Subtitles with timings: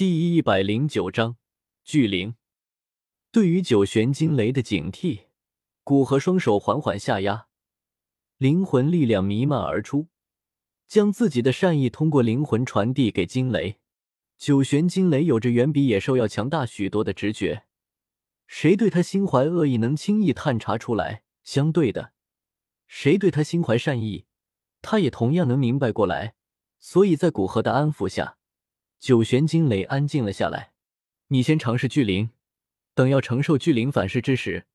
[0.00, 1.36] 第一百零九章
[1.84, 2.34] 巨灵。
[3.30, 5.24] 对于九玄惊雷的警惕，
[5.84, 7.48] 古河双手缓缓下压，
[8.38, 10.08] 灵魂力量弥漫而出，
[10.88, 13.78] 将自己的善意通过灵魂传递给惊雷。
[14.38, 17.64] 九玄惊雷有着远比野兽要强大许多的直觉，
[18.46, 22.14] 谁对他心怀恶意，能轻易探查出来；相对的，
[22.86, 24.24] 谁对他心怀善意，
[24.80, 26.36] 他也同样能明白过来。
[26.78, 28.38] 所以在古河的安抚下。
[29.00, 30.72] 九玄惊雷安静了下来。
[31.28, 32.30] 你先尝试巨灵，
[32.94, 34.66] 等要承受巨灵反噬之时，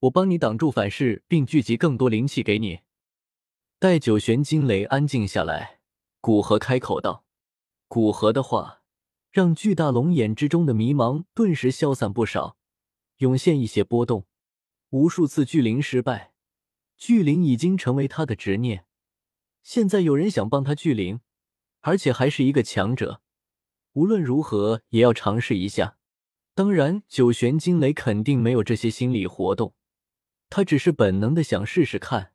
[0.00, 2.80] 我帮你挡住反噬，并聚集更多灵气给你。
[3.78, 5.80] 待九玄惊雷安静下来，
[6.22, 7.26] 古河开口道
[7.88, 8.80] ：“古河的话，
[9.30, 12.56] 让巨大龙眼之中的迷茫顿时消散不少，
[13.18, 14.26] 涌现一些波动。
[14.88, 16.32] 无数次巨灵失败，
[16.96, 18.86] 巨灵已经成为他的执念。
[19.62, 21.20] 现在有人想帮他巨灵，
[21.80, 23.20] 而且还是一个强者。”
[23.98, 25.96] 无论如何也要尝试一下。
[26.54, 29.74] 当然，九玄惊雷肯定没有这些心理活动，
[30.48, 32.32] 他只是本能的想试试看。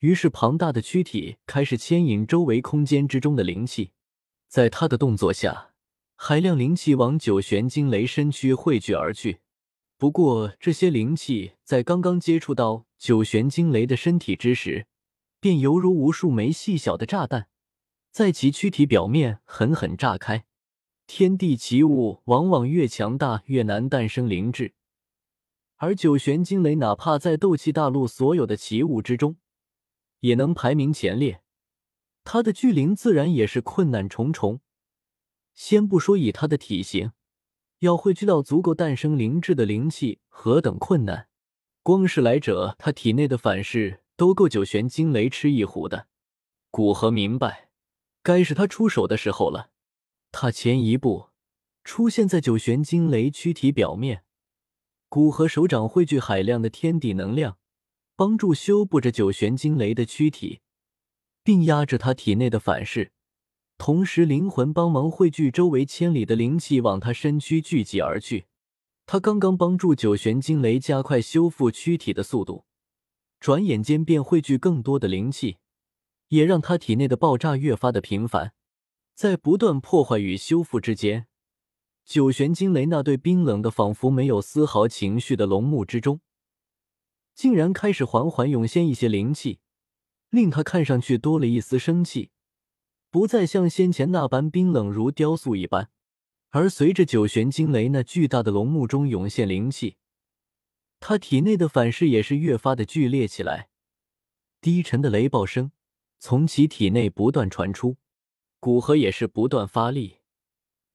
[0.00, 3.92] 于是，庞大的躯体开始牵引周围空间之中的灵气，
[4.46, 5.70] 在他的动作下，
[6.16, 9.40] 海量灵气往九玄惊雷身躯汇聚而去。
[9.96, 14.86] 不过，这些灵气在刚刚接触到九玄惊雷的身体之时，
[15.40, 17.48] 便犹如无数枚细小的炸弹，
[18.10, 20.44] 在其躯体表面狠狠炸开。
[21.12, 24.74] 天地奇物往往越强大越难诞生灵智，
[25.74, 29.36] 而九玄惊雷哪怕在斗气大陆所有的奇物之中，
[30.20, 31.42] 也能排名前列。
[32.22, 34.60] 他的巨灵自然也是困难重重。
[35.52, 37.10] 先不说以他的体型，
[37.80, 41.26] 要汇聚到足够诞生灵智的灵气何等困难，
[41.82, 46.06] 光是来者他体内的反噬都够九玄惊雷吃一壶的。
[46.70, 47.70] 古河明白，
[48.22, 49.69] 该是他出手的时候了。
[50.32, 51.30] 他前一步
[51.84, 54.24] 出现在九玄惊雷躯体表面，
[55.08, 57.58] 古河手掌汇聚海量的天地能量，
[58.16, 60.60] 帮助修补着九玄惊雷的躯体，
[61.42, 63.12] 并压制他体内的反噬。
[63.76, 68.46] 同时，灵魂帮忙汇聚周围千里的灵气往他身躯聚集而去。
[69.06, 72.66] 他刚刚帮助九玄惊雷加快修复躯体的速度，
[73.40, 75.56] 转眼间便汇聚更多的灵气，
[76.28, 78.52] 也让他体内的爆炸越发的频繁。
[79.20, 81.26] 在不断破坏与修复之间，
[82.06, 86.22] 九玄惊雷那对冰冷的、仿佛没有丝毫情绪的龙目之中，
[87.34, 89.58] 竟然开始缓缓涌现一些灵气，
[90.30, 92.30] 令他看上去多了一丝生气，
[93.10, 95.90] 不再像先前那般冰冷如雕塑一般。
[96.48, 99.98] 而随着九玄惊雷那巨大的龙目中涌现灵气，
[100.98, 103.68] 他体内的反噬也是越发的剧烈起来，
[104.62, 105.72] 低沉的雷暴声
[106.18, 107.98] 从其体内不断传出。
[108.60, 110.18] 古河也是不断发力，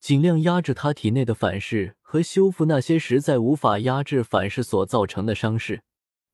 [0.00, 5.82] 尽量压制他体内的反噬和修复那些实在无法压制反噬所造成的伤势。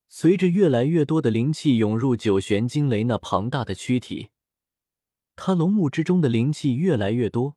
[0.08, 4.28] 随着越来越多的灵气涌入九玄惊雷那庞大的躯体，
[5.34, 7.56] 他龙目之中的灵气越来越多，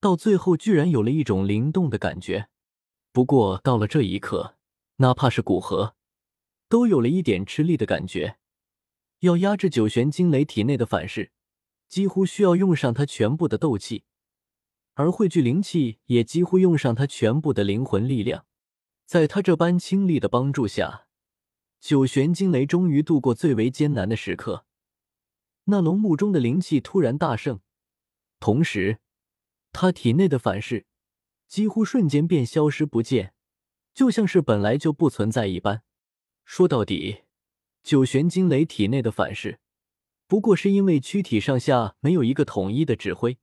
[0.00, 2.48] 到最后居然有了一种灵动的感觉。
[3.10, 4.54] 不过到了这一刻，
[4.98, 5.96] 哪怕是古河，
[6.68, 8.36] 都有了一点吃力的感觉。
[9.20, 11.32] 要压制九玄惊雷体内的反噬。
[11.88, 14.04] 几乎需要用上他全部的斗气，
[14.94, 18.46] 而汇聚灵气也几乎用上他全部的灵魂力量。
[19.04, 21.06] 在他这般倾力的帮助下，
[21.80, 24.66] 九玄惊雷终于度过最为艰难的时刻。
[25.64, 27.60] 那龙目中的灵气突然大盛，
[28.40, 28.98] 同时，
[29.72, 30.86] 他体内的反噬
[31.46, 33.32] 几乎瞬间便消失不见，
[33.94, 35.82] 就像是本来就不存在一般。
[36.44, 37.22] 说到底，
[37.82, 39.60] 九玄惊雷体内的反噬。
[40.28, 43.38] 不过是因为躯体上下没有一个统一的指挥，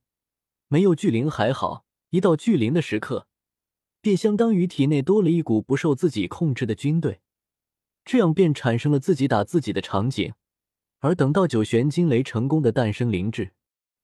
[0.68, 3.26] 没有巨灵还好，一到巨灵的时刻，
[4.02, 7.20] 便相当于体内多了一股不受自己控制的军队，
[8.04, 10.34] 这样便产生了自己打自己的场景。
[10.98, 13.52] 而等到九玄惊雷成功的诞生灵智，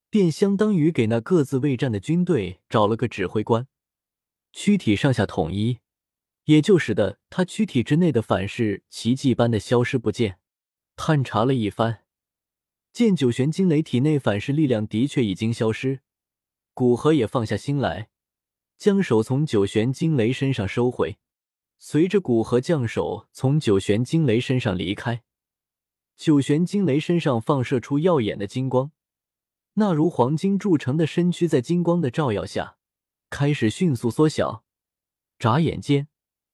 [0.09, 3.67] 便相当于给那各自未战的军队找了个指挥官，
[4.53, 5.81] 躯体上下统一，
[6.45, 10.39] 也就使得他躯体之内的反噬奇迹般的消失不见。
[10.97, 12.00] 探查了一番。
[12.93, 16.01] 见九玄惊雷体内反噬力量的确已经消失，
[16.75, 18.11] 古河也放下心来，
[18.77, 21.19] 将手从九玄惊雷身上收回。
[21.79, 25.23] 随着古河将手从九玄惊雷身上离开，
[26.15, 28.93] 九玄惊雷身上放射出耀眼的金光，
[29.75, 32.77] 那如黄金铸成的身躯在金光的照耀下
[33.31, 34.65] 开始迅速缩小。
[35.39, 36.09] 眨眼间，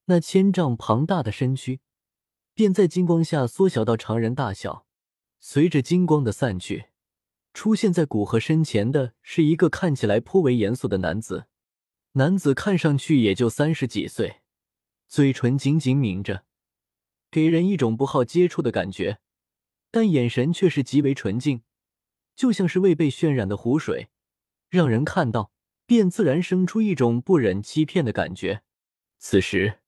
[0.05, 1.81] 那千丈庞大的身躯
[2.55, 4.86] 便在金光下缩小到常人大小。
[5.38, 6.87] 随着金光的散去，
[7.55, 11.47] 出现在古河身前的是一个看起来颇为严肃的男子。
[12.12, 14.41] 男子看上去也就三十几岁，
[15.06, 16.44] 嘴唇紧紧抿着，
[17.31, 19.19] 给人一种不好接触的感觉，
[19.91, 21.62] 但眼神却是极为纯净，
[22.35, 24.09] 就像是未被渲染的湖水，
[24.71, 25.53] 让人看到
[25.85, 28.62] 便自然生出一种不忍欺骗的感觉。
[29.19, 29.81] 此时，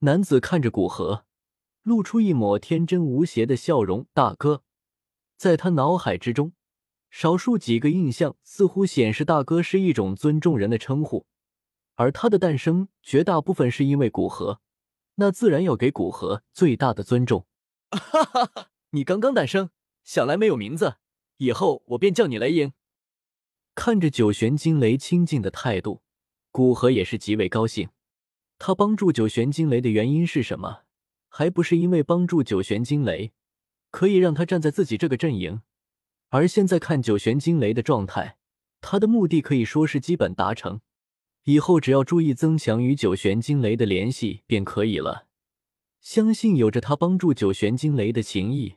[0.00, 1.24] 男子看着古河，
[1.82, 4.06] 露出一抹天真无邪的笑容。
[4.12, 4.64] 大哥，
[5.38, 6.52] 在他脑海之中。
[7.10, 11.24] 少数几个印象似乎显示大哥是一种尊重人的称呼，
[11.94, 14.60] 而他的诞生绝大部分是因为古河，
[15.14, 17.46] 那自然要给古河最大的尊重。
[17.90, 18.68] 哈哈哈！
[18.90, 19.70] 你刚刚诞生，
[20.04, 20.96] 想来没有名字，
[21.38, 22.74] 以后我便叫你雷影。
[23.74, 26.02] 看着九玄惊雷亲近的态度，
[26.50, 27.88] 古河也是极为高兴。
[28.58, 30.82] 他帮助九玄惊雷的原因是什么？
[31.28, 33.32] 还不是因为帮助九玄惊雷
[33.90, 35.62] 可以让他站在自己这个阵营。
[36.30, 38.36] 而现在看九玄惊雷的状态，
[38.80, 40.80] 他的目的可以说是基本达成。
[41.44, 45.26] 以后只要注意增强与九玄惊雷的联系便可以了。
[46.00, 48.76] 相信有着他帮助九玄惊雷的情谊，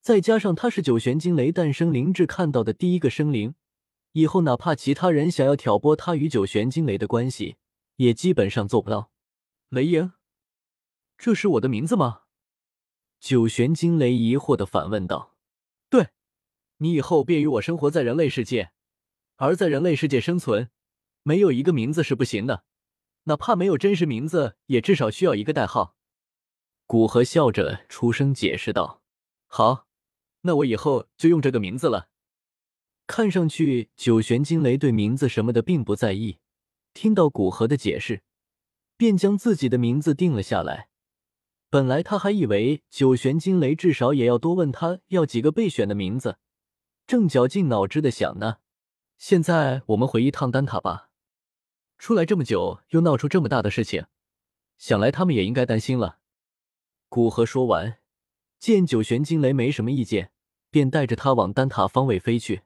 [0.00, 3.54] 再加上他是九玄惊雷诞生灵智看到的第一个生灵，
[4.12, 7.56] 以后哪怕其他人想要挑拨他与九玄惊雷的关系，
[7.96, 9.10] 也基本上做不到。
[9.70, 10.12] 雷影，
[11.18, 12.22] 这是我的名字吗？
[13.20, 15.36] 九玄惊雷疑惑的反问道。
[15.88, 16.08] 对
[16.78, 18.72] 你以后便与我生活在人类世界，
[19.36, 20.70] 而在人类世界生存，
[21.22, 22.64] 没有一个名字是不行的，
[23.24, 25.94] 哪怕没有真实名字，也至少需要一个代号。
[26.86, 29.02] 古河笑着出声解释道
[29.46, 29.86] ：“好，
[30.40, 32.08] 那我以后就用这个名字了。”
[33.06, 36.38] 看上去九玄惊雷对名字什么的并不在意，
[36.94, 38.22] 听到古河的解释，
[38.96, 40.89] 便将自己的名字定了下来。
[41.70, 46.38] 本来他还以为九玄惊雷至少也要多问他要几个备选的名字。
[47.06, 48.56] 正绞尽脑汁的想呢，
[49.16, 51.10] 现在我们回一趟丹塔吧。
[51.96, 54.06] 出来这么久，又闹出这么大的事情，
[54.78, 56.18] 想来他们也应该担心了。
[57.08, 57.98] 古河说完，
[58.58, 60.32] 见九玄惊雷没什么意见，
[60.70, 62.62] 便带着他往丹塔方位飞去。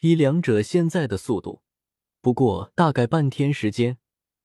[0.00, 1.62] 以两者现在的速度，
[2.20, 3.96] 不过大概半天时间，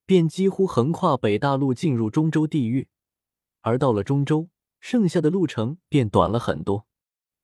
[0.05, 2.87] 便几乎横跨北大陆进入中州地狱。
[3.61, 6.87] 而到了中州，剩下的路程便短了很多。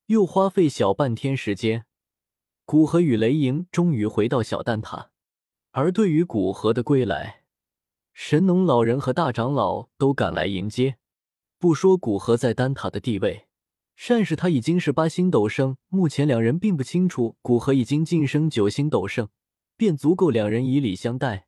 [0.08, 1.86] 又花费小半天时间，
[2.66, 5.10] 古河与雷莹终于回到小蛋塔。
[5.72, 7.44] 而对于古河的归来，
[8.14, 10.98] 神农老人和大长老都赶来迎接。
[11.58, 13.48] 不说古河在丹塔的地位，
[13.96, 19.28] 善是他已经是八星斗圣，目前两人并不清楚古河已经晋升九星斗圣，
[19.76, 21.48] 便足够两人以礼相待。